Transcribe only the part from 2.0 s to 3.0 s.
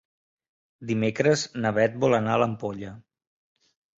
vol anar a l'Ampolla.